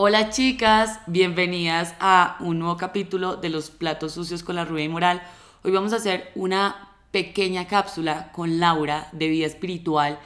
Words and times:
Hola 0.00 0.30
chicas, 0.30 1.00
bienvenidas 1.08 1.92
a 1.98 2.36
un 2.38 2.60
nuevo 2.60 2.76
capítulo 2.76 3.34
de 3.34 3.48
los 3.48 3.68
platos 3.70 4.12
sucios 4.12 4.44
con 4.44 4.54
la 4.54 4.64
rubia 4.64 4.84
y 4.84 4.88
moral. 4.88 5.20
Hoy 5.64 5.72
vamos 5.72 5.92
a 5.92 5.96
hacer 5.96 6.30
una 6.36 6.94
pequeña 7.10 7.66
cápsula 7.66 8.30
con 8.30 8.60
Laura 8.60 9.08
de 9.10 9.26
vida 9.26 9.46
espiritual 9.46 10.20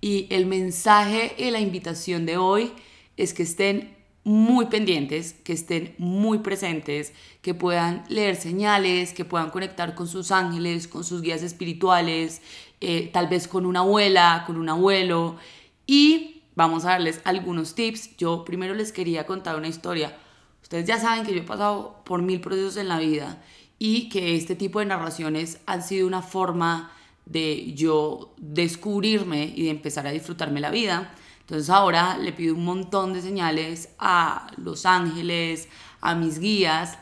y 0.00 0.28
el 0.30 0.46
mensaje 0.46 1.34
y 1.36 1.50
la 1.50 1.60
invitación 1.60 2.24
de 2.24 2.38
hoy 2.38 2.72
es 3.18 3.34
que 3.34 3.42
estén 3.42 3.94
muy 4.24 4.64
pendientes, 4.64 5.34
que 5.34 5.52
estén 5.52 5.94
muy 5.98 6.38
presentes, 6.38 7.12
que 7.42 7.52
puedan 7.52 8.04
leer 8.08 8.34
señales, 8.34 9.12
que 9.12 9.26
puedan 9.26 9.50
conectar 9.50 9.94
con 9.94 10.08
sus 10.08 10.30
ángeles, 10.30 10.88
con 10.88 11.04
sus 11.04 11.20
guías 11.20 11.42
espirituales, 11.42 12.40
eh, 12.80 13.10
tal 13.12 13.28
vez 13.28 13.46
con 13.46 13.66
una 13.66 13.80
abuela, 13.80 14.44
con 14.46 14.56
un 14.56 14.70
abuelo. 14.70 15.36
Y 15.86 16.37
vamos 16.58 16.84
a 16.84 16.90
darles 16.90 17.20
algunos 17.24 17.76
tips. 17.76 18.16
Yo 18.16 18.44
primero 18.44 18.74
les 18.74 18.90
quería 18.90 19.26
contar 19.26 19.54
una 19.54 19.68
historia. 19.68 20.18
Ustedes 20.60 20.88
ya 20.88 20.98
saben 20.98 21.24
que 21.24 21.32
yo 21.32 21.38
he 21.38 21.44
pasado 21.44 22.02
por 22.04 22.20
mil 22.20 22.40
procesos 22.40 22.76
en 22.78 22.88
la 22.88 22.98
vida 22.98 23.40
y 23.78 24.08
que 24.08 24.34
este 24.34 24.56
tipo 24.56 24.80
de 24.80 24.86
narraciones 24.86 25.60
han 25.66 25.84
sido 25.84 26.08
una 26.08 26.20
forma 26.20 26.90
de 27.26 27.74
yo 27.74 28.34
descubrirme 28.38 29.44
y 29.54 29.66
de 29.66 29.70
empezar 29.70 30.08
a 30.08 30.10
disfrutarme 30.10 30.60
la 30.60 30.72
vida. 30.72 31.14
Entonces 31.42 31.70
ahora 31.70 32.18
le 32.18 32.32
pido 32.32 32.56
un 32.56 32.64
montón 32.64 33.12
de 33.12 33.22
señales 33.22 33.90
a 34.00 34.48
los 34.56 34.84
ángeles, 34.84 35.68
a 36.00 36.16
mis 36.16 36.40
guías. 36.40 36.98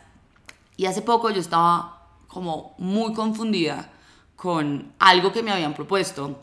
Y 0.77 0.85
hace 0.85 1.01
poco 1.01 1.31
yo 1.31 1.41
estaba 1.41 2.11
como 2.29 2.75
muy 2.77 3.15
confundida 3.15 3.91
con 4.37 4.93
algo 4.99 5.33
que 5.33 5.43
me 5.43 5.51
habían 5.51 5.73
propuesto. 5.73 6.41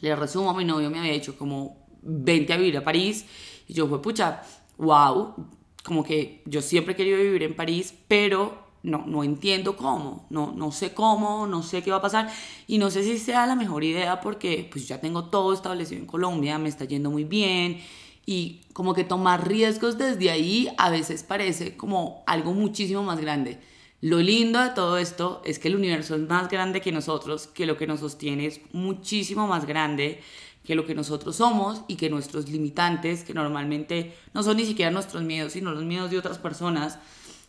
Le 0.00 0.16
resumo, 0.16 0.52
mi 0.54 0.64
novio 0.64 0.90
me 0.90 0.98
había 0.98 1.12
dicho 1.12 1.38
como 1.38 1.77
20 2.02 2.52
a 2.52 2.56
vivir 2.56 2.76
a 2.76 2.84
París. 2.84 3.26
Y 3.66 3.74
yo 3.74 3.86
fue, 3.86 4.00
pucha, 4.00 4.42
wow, 4.76 5.34
como 5.82 6.04
que 6.04 6.42
yo 6.46 6.62
siempre 6.62 6.94
he 6.94 6.96
querido 6.96 7.18
vivir 7.18 7.42
en 7.42 7.56
París, 7.56 7.94
pero 8.08 8.68
no, 8.82 9.04
no 9.06 9.24
entiendo 9.24 9.76
cómo, 9.76 10.26
no, 10.30 10.52
no 10.52 10.70
sé 10.72 10.94
cómo, 10.94 11.46
no 11.46 11.62
sé 11.62 11.82
qué 11.82 11.90
va 11.90 11.98
a 11.98 12.02
pasar 12.02 12.30
y 12.66 12.78
no 12.78 12.90
sé 12.90 13.02
si 13.02 13.18
sea 13.18 13.46
la 13.46 13.56
mejor 13.56 13.84
idea 13.84 14.20
porque 14.20 14.68
pues 14.70 14.86
ya 14.86 15.00
tengo 15.00 15.24
todo 15.24 15.52
establecido 15.52 16.00
en 16.00 16.06
Colombia, 16.06 16.58
me 16.58 16.68
está 16.68 16.84
yendo 16.84 17.10
muy 17.10 17.24
bien 17.24 17.80
y 18.24 18.60
como 18.72 18.94
que 18.94 19.04
tomar 19.04 19.48
riesgos 19.48 19.98
desde 19.98 20.30
ahí 20.30 20.68
a 20.76 20.90
veces 20.90 21.22
parece 21.22 21.76
como 21.76 22.22
algo 22.26 22.52
muchísimo 22.52 23.02
más 23.02 23.20
grande. 23.20 23.58
Lo 24.00 24.18
lindo 24.20 24.60
de 24.60 24.70
todo 24.70 24.96
esto 24.96 25.42
es 25.44 25.58
que 25.58 25.66
el 25.66 25.74
universo 25.74 26.14
es 26.14 26.20
más 26.20 26.48
grande 26.48 26.80
que 26.80 26.92
nosotros, 26.92 27.48
que 27.48 27.66
lo 27.66 27.76
que 27.76 27.88
nos 27.88 27.98
sostiene 27.98 28.46
es 28.46 28.60
muchísimo 28.72 29.48
más 29.48 29.66
grande 29.66 30.20
que 30.64 30.74
lo 30.74 30.84
que 30.84 30.94
nosotros 30.94 31.36
somos 31.36 31.82
y 31.88 31.96
que 31.96 32.10
nuestros 32.10 32.48
limitantes, 32.48 33.24
que 33.24 33.34
normalmente 33.34 34.14
no 34.34 34.42
son 34.42 34.58
ni 34.58 34.66
siquiera 34.66 34.90
nuestros 34.90 35.22
miedos, 35.22 35.54
sino 35.54 35.72
los 35.72 35.84
miedos 35.84 36.10
de 36.10 36.18
otras 36.18 36.38
personas. 36.38 36.98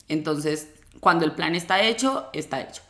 Entonces, 0.07 0.69
cuando 0.99 1.25
el 1.25 1.33
plan 1.33 1.55
está 1.55 1.81
hecho, 1.81 2.27
está 2.33 2.61
hecho. 2.61 2.81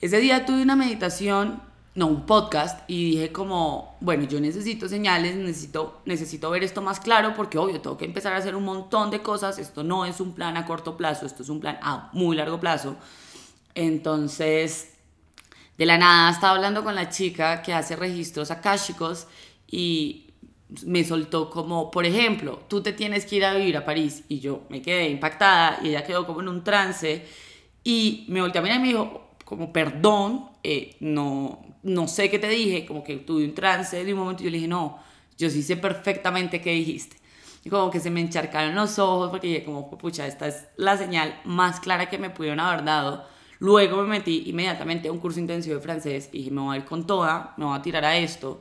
Ese 0.00 0.20
día 0.20 0.46
tuve 0.46 0.62
una 0.62 0.76
meditación, 0.76 1.60
no, 1.94 2.06
un 2.06 2.26
podcast, 2.26 2.88
y 2.88 3.12
dije 3.12 3.32
como, 3.32 3.96
bueno, 4.00 4.24
yo 4.24 4.40
necesito 4.40 4.88
señales, 4.88 5.34
necesito, 5.34 6.00
necesito 6.04 6.50
ver 6.50 6.62
esto 6.62 6.82
más 6.82 7.00
claro, 7.00 7.34
porque 7.34 7.58
obvio, 7.58 7.80
tengo 7.80 7.96
que 7.96 8.04
empezar 8.04 8.34
a 8.34 8.36
hacer 8.36 8.54
un 8.54 8.64
montón 8.64 9.10
de 9.10 9.20
cosas, 9.20 9.58
esto 9.58 9.82
no 9.82 10.04
es 10.04 10.20
un 10.20 10.34
plan 10.34 10.56
a 10.56 10.66
corto 10.66 10.96
plazo, 10.96 11.26
esto 11.26 11.42
es 11.42 11.48
un 11.48 11.58
plan 11.58 11.78
a 11.82 12.10
muy 12.12 12.36
largo 12.36 12.60
plazo. 12.60 12.96
Entonces, 13.74 14.92
de 15.78 15.86
la 15.86 15.96
nada 15.96 16.30
estaba 16.30 16.56
hablando 16.56 16.82
con 16.84 16.94
la 16.94 17.08
chica 17.08 17.62
que 17.62 17.72
hace 17.72 17.96
registros 17.96 18.50
akáshicos 18.50 19.28
y 19.66 20.26
me 20.84 21.04
soltó 21.04 21.48
como, 21.48 21.90
por 21.90 22.04
ejemplo, 22.04 22.60
tú 22.68 22.82
te 22.82 22.92
tienes 22.92 23.24
que 23.24 23.36
ir 23.36 23.44
a 23.44 23.54
vivir 23.54 23.76
a 23.76 23.84
París 23.84 24.24
y 24.28 24.40
yo 24.40 24.64
me 24.68 24.82
quedé 24.82 25.08
impactada 25.08 25.78
y 25.82 25.90
ella 25.90 26.04
quedó 26.04 26.26
como 26.26 26.40
en 26.40 26.48
un 26.48 26.64
trance 26.64 27.24
y 27.84 28.26
me 28.28 28.40
volteó 28.40 28.60
a 28.60 28.64
mirar 28.64 28.78
y 28.78 28.82
me 28.82 28.88
dijo 28.88 29.28
como, 29.44 29.72
perdón, 29.72 30.50
eh, 30.62 30.96
no, 31.00 31.64
no 31.84 32.08
sé 32.08 32.28
qué 32.28 32.38
te 32.38 32.48
dije, 32.48 32.84
como 32.84 33.02
que 33.02 33.16
tuve 33.16 33.44
un 33.44 33.54
trance 33.54 34.04
de 34.04 34.12
un 34.12 34.18
momento 34.18 34.42
yo 34.42 34.50
le 34.50 34.58
dije, 34.58 34.68
no, 34.68 34.98
yo 35.38 35.48
sí 35.48 35.62
sé 35.62 35.76
perfectamente 35.76 36.60
qué 36.60 36.72
dijiste. 36.72 37.16
Y 37.64 37.70
como 37.70 37.90
que 37.90 38.00
se 38.00 38.10
me 38.10 38.20
encharcaron 38.20 38.74
los 38.74 38.98
ojos 38.98 39.30
porque 39.30 39.46
dije 39.46 39.64
como, 39.64 39.88
pucha, 39.96 40.26
esta 40.26 40.48
es 40.48 40.66
la 40.76 40.96
señal 40.96 41.40
más 41.44 41.80
clara 41.80 42.10
que 42.10 42.18
me 42.18 42.30
pudieron 42.30 42.60
haber 42.60 42.84
dado. 42.84 43.26
Luego 43.60 44.02
me 44.02 44.18
metí 44.18 44.44
inmediatamente 44.46 45.08
a 45.08 45.12
un 45.12 45.18
curso 45.18 45.40
intensivo 45.40 45.76
de 45.76 45.82
francés 45.82 46.28
y 46.32 46.38
dije, 46.38 46.50
me 46.50 46.60
voy 46.60 46.76
a 46.76 46.78
ir 46.78 46.84
con 46.84 47.06
toda, 47.06 47.54
me 47.56 47.64
voy 47.64 47.76
a 47.76 47.82
tirar 47.82 48.04
a 48.04 48.16
esto 48.16 48.60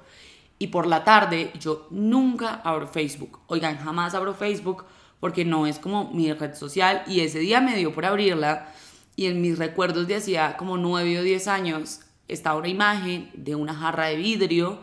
y 0.60 0.68
por 0.68 0.88
la 0.88 1.04
tarde 1.04 1.52
yo 1.60 1.88
nunca 1.92 2.62
abro 2.64 2.88
Facebook. 2.88 3.40
Oigan, 3.48 3.78
jamás 3.78 4.16
abro 4.16 4.34
Facebook 4.34 4.86
porque 5.20 5.46
no 5.46 5.68
es 5.68 5.80
como 5.80 6.12
mi 6.12 6.32
red 6.34 6.56
social 6.56 7.04
y 7.08 7.22
ese 7.22 7.40
día 7.40 7.62
me 7.62 7.76
dio 7.76 7.94
por 7.94 8.06
abrirla 8.06 8.72
y 9.16 9.28
en 9.28 9.42
mis 9.42 9.58
recuerdos 9.58 10.08
de 10.08 10.16
hacía 10.16 10.58
como 10.58 10.78
9 10.78 11.20
o 11.20 11.24
10 11.24 11.48
años 11.48 12.02
estaba 12.28 12.60
una 12.60 12.68
imagen 12.68 13.30
de 13.34 13.56
una 13.56 13.74
jarra 13.74 14.08
de 14.08 14.16
vidrio 14.16 14.80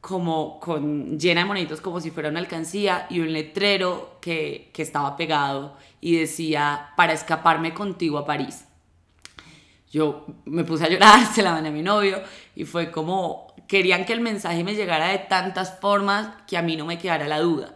como 0.00 0.58
con 0.60 1.18
llena 1.18 1.42
de 1.42 1.46
monitos 1.46 1.80
como 1.80 2.00
si 2.00 2.10
fuera 2.10 2.30
una 2.30 2.40
alcancía 2.40 3.06
y 3.10 3.20
un 3.20 3.32
letrero 3.32 4.18
que, 4.20 4.70
que 4.72 4.82
estaba 4.82 5.16
pegado 5.16 5.76
y 6.00 6.16
decía 6.16 6.90
para 6.96 7.12
escaparme 7.12 7.74
contigo 7.74 8.18
a 8.18 8.24
París. 8.24 8.64
Yo 9.90 10.24
me 10.44 10.62
puse 10.64 10.84
a 10.84 10.88
llorar, 10.88 11.26
se 11.34 11.42
la 11.42 11.52
mandé 11.52 11.68
a 11.68 11.72
mi 11.72 11.82
novio 11.82 12.22
y 12.54 12.64
fue 12.64 12.90
como 12.90 13.52
querían 13.66 14.04
que 14.04 14.12
el 14.12 14.20
mensaje 14.20 14.64
me 14.64 14.74
llegara 14.74 15.08
de 15.08 15.18
tantas 15.18 15.78
formas 15.80 16.28
que 16.46 16.56
a 16.56 16.62
mí 16.62 16.76
no 16.76 16.86
me 16.86 16.98
quedara 16.98 17.26
la 17.26 17.40
duda. 17.40 17.74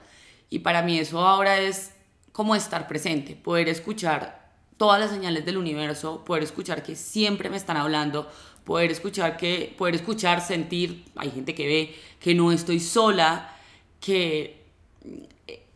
Y 0.49 0.61
para 0.61 0.83
mí 0.83 0.99
eso 0.99 1.21
ahora 1.27 1.59
es 1.59 1.93
como 2.33 2.55
estar 2.55 2.87
presente, 2.87 3.35
poder 3.35 3.69
escuchar 3.69 4.53
todas 4.77 5.01
las 5.01 5.11
señales 5.11 5.45
del 5.45 5.57
universo, 5.57 6.25
poder 6.25 6.43
escuchar 6.43 6.83
que 6.83 6.97
siempre 6.97 7.51
me 7.51 7.57
están 7.57 7.77
hablando, 7.77 8.29
poder 8.65 8.91
escuchar 8.91 9.37
que 9.37 9.75
poder 9.77 9.97
escuchar, 9.97 10.41
sentir, 10.41 11.05
hay 11.17 11.31
gente 11.31 11.55
que 11.55 11.67
ve 11.67 11.95
que 12.21 12.35
no 12.35 12.53
estoy 12.53 12.81
sola, 12.81 13.57
que 14.01 14.65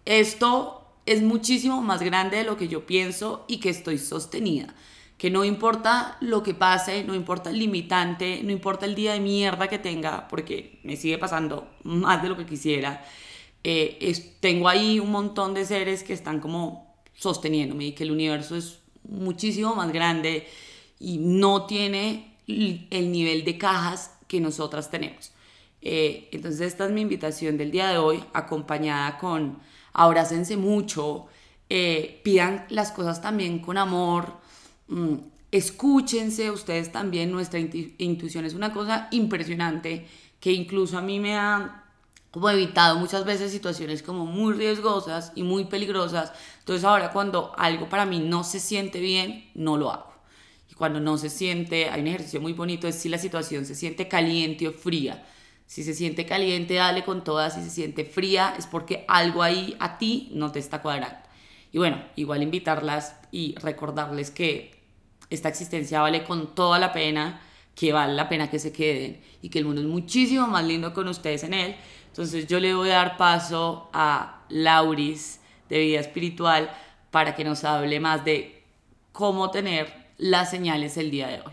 esto 0.05 0.85
es 1.07 1.23
muchísimo 1.23 1.81
más 1.83 2.03
grande 2.03 2.39
de 2.39 2.45
lo 2.45 2.57
que 2.57 2.69
yo 2.69 2.87
pienso 2.87 3.45
y 3.49 3.59
que 3.59 3.71
estoy 3.71 3.99
sostenida 3.99 4.75
que 5.19 5.31
no 5.31 5.45
importa 5.45 6.17
lo 6.21 6.43
que 6.43 6.55
pase, 6.55 7.03
no 7.03 7.15
importa 7.15 7.51
el 7.51 7.59
limitante, 7.59 8.41
no 8.45 8.53
importa 8.53 8.87
el 8.87 8.95
día 8.95 9.13
de 9.13 9.21
mierda 9.21 9.67
que 9.67 9.79
tenga, 9.79 10.29
porque 10.29 10.79
me 10.85 10.97
sigue 10.97 11.19
pasando 11.19 11.69
más 11.83 12.23
de 12.23 12.29
lo 12.29 12.37
que 12.37 12.47
quisiera, 12.47 13.05
eh, 13.65 14.37
tengo 14.41 14.69
ahí 14.69 15.01
un 15.01 15.11
montón 15.11 15.55
de 15.55 15.65
seres 15.65 16.05
que 16.05 16.13
están 16.13 16.39
como 16.39 16.95
sosteniéndome 17.15 17.87
y 17.87 17.93
que 17.93 18.05
el 18.05 18.13
universo 18.13 18.57
es 18.57 18.79
muchísimo 19.03 19.75
más 19.75 19.93
grande 19.93 20.47
y 21.01 21.19
no 21.19 21.67
tiene 21.67 22.37
el 22.47 23.13
nivel 23.13 23.45
de 23.45 23.59
cajas 23.59 24.17
que 24.29 24.41
nosotras 24.41 24.91
tenemos. 24.91 25.33
Eh, 25.83 26.29
entonces 26.33 26.61
esta 26.61 26.87
es 26.87 26.93
mi 26.93 27.03
invitación 27.03 27.57
del 27.57 27.71
día 27.71 27.89
de 27.89 27.99
hoy, 27.99 28.23
acompañada 28.33 29.19
con 29.19 29.59
abrácense 29.93 30.57
mucho, 30.57 31.27
eh, 31.69 32.21
pidan 32.23 32.67
las 32.69 32.93
cosas 32.93 33.21
también 33.21 33.59
con 33.59 33.79
amor, 33.79 34.39
Mm, 34.89 35.17
escúchense 35.51 36.51
ustedes 36.51 36.93
también, 36.93 37.31
nuestra 37.31 37.59
intuición 37.59 38.45
es 38.45 38.55
una 38.55 38.73
cosa 38.73 39.09
impresionante 39.11 40.07
que 40.41 40.53
incluso 40.53 40.99
a 40.99 41.03
mí 41.03 41.21
me 41.21 41.37
ha 41.37 41.85
como 42.31 42.51
evitado 42.51 42.99
muchas 42.99 43.25
veces 43.25 43.51
situaciones 43.51 44.03
como 44.03 44.27
muy 44.27 44.53
riesgosas 44.53 45.33
y 45.35 45.43
muy 45.43 45.65
peligrosas. 45.65 46.33
Entonces 46.61 46.85
ahora 46.85 47.11
cuando 47.11 47.53
algo 47.57 47.89
para 47.89 48.05
mí 48.05 48.21
no 48.21 48.45
se 48.45 48.61
siente 48.61 49.01
bien, 49.01 49.51
no 49.55 49.77
lo 49.77 49.91
hago. 49.91 50.13
Y 50.71 50.75
cuando 50.75 51.01
no 51.01 51.17
se 51.17 51.31
siente, 51.31 51.89
hay 51.89 52.03
un 52.03 52.09
ejercicio 52.09 52.41
muy 52.41 52.53
bonito, 52.53 52.87
es 52.87 52.97
si 52.97 53.09
la 53.09 53.19
situación 53.19 53.65
se 53.65 53.75
siente 53.75 54.09
caliente 54.09 54.69
o 54.69 54.73
fría. 54.73 55.27
Si 55.67 55.83
se 55.85 55.95
siente 55.95 56.27
caliente, 56.27 56.75
dale 56.75 57.05
con 57.05 57.25
todas. 57.25 57.55
Si 57.55 57.63
se 57.63 57.71
siente 57.71 58.05
fría, 58.05 58.55
es 58.59 58.67
porque 58.67 59.05
algo 59.09 59.43
ahí 59.43 59.77
a 59.81 59.99
ti 59.99 60.31
no 60.33 60.51
te 60.53 60.59
está 60.59 60.81
cuadrando. 60.81 61.19
Y 61.73 61.79
bueno, 61.79 62.03
igual 62.17 62.43
invitarlas 62.43 63.17
y 63.31 63.55
recordarles 63.57 64.31
que 64.31 64.78
esta 65.31 65.49
existencia 65.49 66.01
vale 66.01 66.25
con 66.25 66.55
toda 66.55 66.79
la 66.79 66.93
pena, 66.93 67.43
que 67.75 67.93
vale 67.93 68.15
la 68.15 68.29
pena 68.29 68.51
que 68.51 68.59
se 68.59 68.73
queden 68.73 69.23
y 69.41 69.51
que 69.51 69.59
el 69.61 69.65
mundo 69.65 69.81
es 69.81 69.87
muchísimo 69.87 70.47
más 70.47 70.65
lindo 70.65 70.93
con 70.93 71.07
ustedes 71.09 71.45
en 71.45 71.55
él. 71.55 71.77
Entonces 72.09 72.47
yo 72.47 72.59
le 72.59 72.75
voy 72.75 72.91
a 72.91 72.95
dar 72.95 73.17
paso 73.17 73.89
a 73.93 74.45
Lauris 74.49 75.41
de 75.69 75.79
vida 75.79 76.01
espiritual 76.01 76.71
para 77.11 77.35
que 77.37 77.45
nos 77.45 77.65
hable 77.65 78.01
más 78.01 78.25
de 78.25 78.63
cómo 79.13 79.51
tener 79.51 79.93
las 80.17 80.51
señales 80.51 80.97
el 80.97 81.11
día 81.11 81.29
de 81.29 81.41
hoy. 81.41 81.53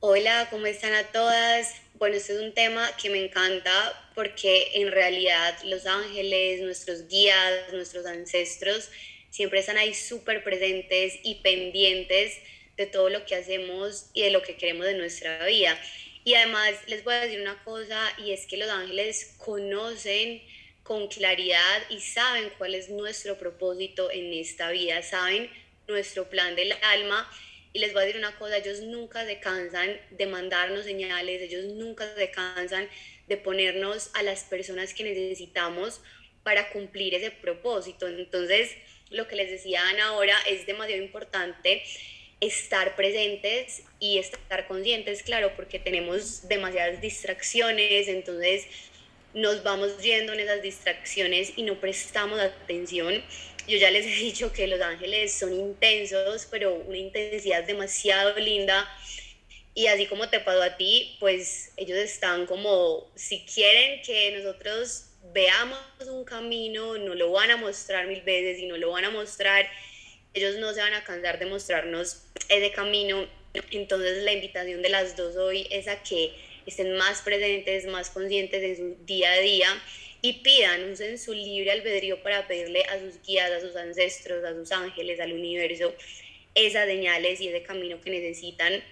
Hola, 0.00 0.48
¿cómo 0.50 0.66
están 0.66 0.92
a 0.94 1.02
todas? 1.04 1.74
Bueno, 1.94 2.16
este 2.16 2.34
es 2.34 2.42
un 2.42 2.52
tema 2.52 2.86
que 3.00 3.08
me 3.08 3.24
encanta 3.24 3.70
porque 4.14 4.72
en 4.74 4.92
realidad 4.92 5.56
los 5.64 5.86
ángeles, 5.86 6.60
nuestros 6.60 7.08
guías, 7.08 7.72
nuestros 7.72 8.04
ancestros, 8.04 8.90
siempre 9.34 9.58
están 9.58 9.78
ahí 9.78 9.94
súper 9.94 10.44
presentes 10.44 11.18
y 11.24 11.40
pendientes 11.42 12.38
de 12.76 12.86
todo 12.86 13.08
lo 13.08 13.26
que 13.26 13.34
hacemos 13.34 14.08
y 14.14 14.22
de 14.22 14.30
lo 14.30 14.42
que 14.42 14.56
queremos 14.56 14.86
de 14.86 14.94
nuestra 14.94 15.44
vida. 15.44 15.76
Y 16.22 16.34
además 16.34 16.70
les 16.86 17.02
voy 17.02 17.14
a 17.14 17.20
decir 17.20 17.40
una 17.40 17.60
cosa 17.64 18.00
y 18.16 18.30
es 18.30 18.46
que 18.46 18.56
los 18.56 18.70
ángeles 18.70 19.34
conocen 19.38 20.40
con 20.84 21.08
claridad 21.08 21.82
y 21.90 22.00
saben 22.00 22.48
cuál 22.58 22.76
es 22.76 22.90
nuestro 22.90 23.36
propósito 23.36 24.08
en 24.08 24.32
esta 24.32 24.70
vida, 24.70 25.02
saben 25.02 25.50
nuestro 25.88 26.30
plan 26.30 26.54
del 26.54 26.72
alma. 26.82 27.28
Y 27.72 27.80
les 27.80 27.92
voy 27.92 28.02
a 28.02 28.06
decir 28.06 28.20
una 28.20 28.38
cosa, 28.38 28.58
ellos 28.58 28.82
nunca 28.82 29.26
se 29.26 29.40
cansan 29.40 30.00
de 30.12 30.26
mandarnos 30.26 30.84
señales, 30.84 31.42
ellos 31.42 31.64
nunca 31.74 32.14
se 32.14 32.30
cansan 32.30 32.88
de 33.26 33.36
ponernos 33.36 34.10
a 34.14 34.22
las 34.22 34.44
personas 34.44 34.94
que 34.94 35.02
necesitamos 35.02 36.00
para 36.44 36.70
cumplir 36.70 37.16
ese 37.16 37.32
propósito. 37.32 38.06
Entonces, 38.06 38.70
lo 39.10 39.28
que 39.28 39.36
les 39.36 39.50
decía 39.50 39.88
Ana 39.88 40.06
ahora 40.06 40.36
es 40.48 40.66
demasiado 40.66 41.02
importante 41.02 41.82
estar 42.40 42.96
presentes 42.96 43.82
y 44.00 44.18
estar 44.18 44.66
conscientes, 44.66 45.22
claro, 45.22 45.52
porque 45.56 45.78
tenemos 45.78 46.48
demasiadas 46.48 47.00
distracciones, 47.00 48.08
entonces 48.08 48.66
nos 49.32 49.62
vamos 49.62 49.98
yendo 50.02 50.32
en 50.32 50.40
esas 50.40 50.62
distracciones 50.62 51.52
y 51.56 51.62
no 51.62 51.80
prestamos 51.80 52.38
atención. 52.40 53.22
Yo 53.66 53.78
ya 53.78 53.90
les 53.90 54.06
he 54.06 54.10
dicho 54.24 54.52
que 54.52 54.66
los 54.66 54.80
ángeles 54.80 55.32
son 55.32 55.52
intensos, 55.52 56.46
pero 56.50 56.74
una 56.74 56.98
intensidad 56.98 57.64
demasiado 57.64 58.38
linda. 58.38 58.88
Y 59.74 59.88
así 59.88 60.06
como 60.06 60.28
te 60.28 60.38
pasó 60.38 60.62
a 60.62 60.76
ti, 60.76 61.16
pues 61.18 61.72
ellos 61.76 61.98
están 61.98 62.46
como, 62.46 63.10
si 63.16 63.44
quieren 63.44 64.02
que 64.02 64.30
nosotros 64.38 65.06
veamos 65.32 65.78
un 66.08 66.24
camino, 66.24 66.98
no 66.98 67.14
lo 67.14 67.32
van 67.32 67.50
a 67.50 67.56
mostrar 67.56 68.06
mil 68.06 68.22
veces 68.22 68.58
y 68.58 68.66
no 68.66 68.76
lo 68.76 68.90
van 68.90 69.04
a 69.04 69.10
mostrar, 69.10 69.68
ellos 70.34 70.56
no 70.56 70.72
se 70.72 70.80
van 70.80 70.94
a 70.94 71.04
cansar 71.04 71.38
de 71.38 71.46
mostrarnos 71.46 72.24
ese 72.48 72.72
camino. 72.72 73.26
Entonces 73.70 74.22
la 74.24 74.32
invitación 74.32 74.82
de 74.82 74.88
las 74.88 75.16
dos 75.16 75.36
hoy 75.36 75.66
es 75.70 75.88
a 75.88 76.02
que 76.02 76.34
estén 76.66 76.96
más 76.96 77.22
presentes, 77.22 77.86
más 77.86 78.10
conscientes 78.10 78.62
en 78.62 78.76
su 78.76 79.04
día 79.04 79.32
a 79.32 79.38
día 79.38 79.68
y 80.22 80.32
pidan, 80.34 80.90
usen 80.90 81.18
su 81.18 81.34
libre 81.34 81.70
albedrío 81.70 82.22
para 82.22 82.48
pedirle 82.48 82.82
a 82.84 82.98
sus 82.98 83.20
guías, 83.22 83.50
a 83.50 83.60
sus 83.60 83.76
ancestros, 83.76 84.42
a 84.44 84.54
sus 84.54 84.72
ángeles, 84.72 85.20
al 85.20 85.32
universo, 85.32 85.94
esas 86.54 86.86
señales 86.86 87.40
y 87.40 87.48
ese 87.48 87.62
camino 87.62 88.00
que 88.00 88.10
necesitan. 88.10 88.82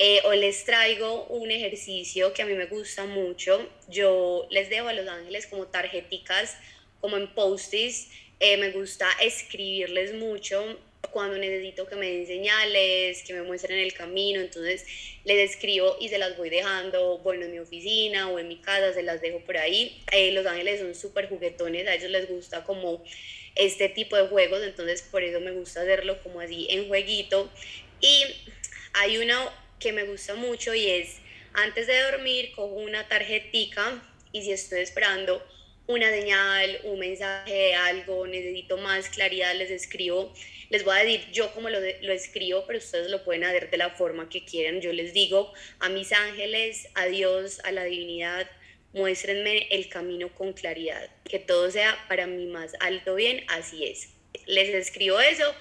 Eh, 0.00 0.20
o 0.24 0.32
les 0.32 0.64
traigo 0.64 1.24
un 1.24 1.50
ejercicio 1.50 2.32
que 2.32 2.42
a 2.42 2.46
mí 2.46 2.54
me 2.54 2.66
gusta 2.66 3.04
mucho. 3.04 3.68
Yo 3.88 4.46
les 4.50 4.70
dejo 4.70 4.88
a 4.88 4.92
los 4.92 5.08
ángeles 5.08 5.46
como 5.46 5.66
tarjeticas, 5.66 6.56
como 7.00 7.16
en 7.16 7.34
post-its. 7.34 8.08
Eh, 8.40 8.56
me 8.58 8.70
gusta 8.70 9.08
escribirles 9.20 10.14
mucho 10.14 10.78
cuando 11.10 11.38
necesito 11.38 11.86
que 11.86 11.96
me 11.96 12.10
den 12.10 12.26
señales, 12.26 13.22
que 13.22 13.32
me 13.32 13.42
muestren 13.42 13.78
el 13.78 13.92
camino, 13.92 14.40
entonces 14.40 14.84
les 15.24 15.50
escribo 15.50 15.96
y 16.00 16.08
se 16.08 16.18
las 16.18 16.36
voy 16.36 16.50
dejando, 16.50 17.18
bueno, 17.18 17.46
en 17.46 17.52
mi 17.52 17.58
oficina 17.58 18.28
o 18.28 18.38
en 18.38 18.48
mi 18.48 18.56
casa, 18.56 18.92
se 18.92 19.02
las 19.02 19.20
dejo 19.20 19.40
por 19.40 19.56
ahí. 19.56 20.00
Eh, 20.12 20.32
los 20.32 20.46
ángeles 20.46 20.80
son 20.80 20.94
súper 20.94 21.28
juguetones, 21.28 21.86
a 21.88 21.94
ellos 21.94 22.10
les 22.10 22.28
gusta 22.28 22.64
como 22.64 23.02
este 23.54 23.88
tipo 23.88 24.16
de 24.16 24.28
juegos, 24.28 24.62
entonces 24.62 25.02
por 25.02 25.22
eso 25.22 25.40
me 25.40 25.52
gusta 25.52 25.82
hacerlo 25.82 26.22
como 26.22 26.40
así 26.40 26.66
en 26.70 26.88
jueguito. 26.88 27.50
Y 28.00 28.24
hay 28.92 29.18
uno 29.18 29.34
que 29.78 29.92
me 29.92 30.04
gusta 30.04 30.34
mucho 30.34 30.74
y 30.74 30.86
es, 30.90 31.16
antes 31.54 31.86
de 31.86 32.00
dormir, 32.02 32.52
cojo 32.54 32.74
una 32.74 33.08
tarjetica 33.08 34.02
y 34.32 34.42
si 34.42 34.52
estoy 34.52 34.80
esperando 34.80 35.42
una 35.86 36.10
señal, 36.10 36.80
un 36.84 36.98
mensaje 36.98 37.74
algo, 37.74 38.26
necesito 38.26 38.76
más 38.76 39.08
claridad, 39.08 39.54
les 39.54 39.70
escribo 39.70 40.32
les 40.70 40.84
voy 40.84 40.96
a 40.96 41.04
decir 41.04 41.30
yo 41.32 41.52
como 41.54 41.70
lo, 41.70 41.80
lo 41.80 42.12
escribo, 42.12 42.64
pero 42.66 42.78
ustedes 42.78 43.10
lo 43.10 43.24
pueden 43.24 43.44
hacer 43.44 43.70
de 43.70 43.78
la 43.78 43.90
forma 43.90 44.28
que 44.28 44.44
quieran. 44.44 44.80
Yo 44.80 44.92
les 44.92 45.14
digo 45.14 45.52
a 45.80 45.88
mis 45.88 46.12
ángeles, 46.12 46.88
a 46.94 47.06
Dios, 47.06 47.60
a 47.64 47.72
la 47.72 47.84
divinidad, 47.84 48.48
muéstrenme 48.92 49.68
el 49.70 49.88
camino 49.88 50.34
con 50.34 50.52
claridad, 50.52 51.08
que 51.24 51.38
todo 51.38 51.70
sea 51.70 51.96
para 52.08 52.26
mi 52.26 52.46
más 52.46 52.72
alto 52.80 53.14
bien, 53.14 53.44
así 53.48 53.86
es. 53.86 54.10
Les 54.46 54.68
escribo 54.68 55.20
eso 55.20 55.54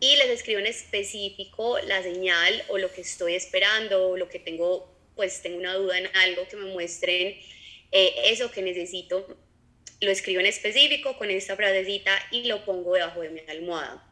y 0.00 0.16
les 0.16 0.30
escribo 0.30 0.58
en 0.58 0.66
específico 0.66 1.78
la 1.80 2.02
señal 2.02 2.64
o 2.68 2.78
lo 2.78 2.90
que 2.90 3.02
estoy 3.02 3.34
esperando 3.34 4.08
o 4.08 4.16
lo 4.16 4.28
que 4.28 4.38
tengo, 4.38 4.90
pues 5.14 5.42
tengo 5.42 5.58
una 5.58 5.74
duda 5.74 5.98
en 5.98 6.08
algo 6.16 6.48
que 6.48 6.56
me 6.56 6.72
muestren 6.72 7.38
eh, 7.92 8.14
eso 8.24 8.50
que 8.50 8.62
necesito. 8.62 9.36
Lo 10.00 10.10
escribo 10.10 10.40
en 10.40 10.46
específico 10.46 11.18
con 11.18 11.30
esta 11.30 11.54
frasecita 11.54 12.12
y 12.30 12.44
lo 12.44 12.64
pongo 12.64 12.94
debajo 12.94 13.20
de 13.20 13.28
mi 13.28 13.40
almohada. 13.46 14.02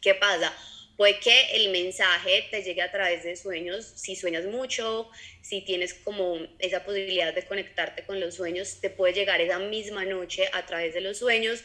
¿Qué 0.00 0.14
pasa? 0.14 0.56
Puede 0.96 1.18
que 1.18 1.56
el 1.56 1.70
mensaje 1.70 2.46
te 2.50 2.62
llegue 2.62 2.82
a 2.82 2.90
través 2.90 3.22
de 3.22 3.36
sueños, 3.36 3.86
si 3.86 4.16
sueñas 4.16 4.44
mucho, 4.46 5.10
si 5.42 5.62
tienes 5.62 5.94
como 5.94 6.38
esa 6.58 6.84
posibilidad 6.84 7.34
de 7.34 7.44
conectarte 7.44 8.04
con 8.04 8.20
los 8.20 8.34
sueños, 8.34 8.80
te 8.80 8.90
puede 8.90 9.12
llegar 9.12 9.40
esa 9.40 9.58
misma 9.58 10.04
noche 10.04 10.48
a 10.52 10.64
través 10.66 10.94
de 10.94 11.00
los 11.00 11.18
sueños 11.18 11.62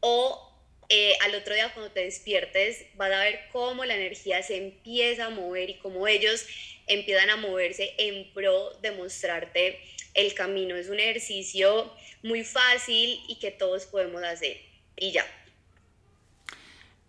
o 0.00 0.47
eh, 0.88 1.14
al 1.22 1.34
otro 1.34 1.54
día 1.54 1.72
cuando 1.74 1.92
te 1.92 2.04
despiertes 2.04 2.86
vas 2.96 3.12
a 3.12 3.20
ver 3.20 3.40
cómo 3.52 3.84
la 3.84 3.94
energía 3.94 4.42
se 4.42 4.56
empieza 4.56 5.26
a 5.26 5.30
mover 5.30 5.70
y 5.70 5.74
cómo 5.78 6.06
ellos 6.06 6.46
empiezan 6.86 7.30
a 7.30 7.36
moverse 7.36 7.94
en 7.98 8.32
pro 8.32 8.72
de 8.80 8.92
mostrarte 8.92 9.78
el 10.14 10.34
camino. 10.34 10.76
Es 10.76 10.88
un 10.88 10.98
ejercicio 10.98 11.92
muy 12.22 12.44
fácil 12.44 13.20
y 13.28 13.38
que 13.38 13.50
todos 13.50 13.86
podemos 13.86 14.22
hacer. 14.22 14.56
Y 14.96 15.12
ya, 15.12 15.26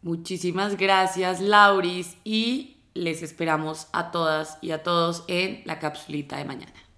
Muchísimas 0.02 0.78
gracias, 0.78 1.42
Lauris, 1.42 2.16
y 2.24 2.78
les 2.94 3.22
esperamos 3.22 3.88
a 3.92 4.12
todas 4.12 4.58
y 4.62 4.72
a 4.72 4.82
todos 4.82 5.26
en 5.28 5.62
la 5.66 5.80
capsulita 5.80 6.38
de 6.38 6.46
mañana. 6.46 6.89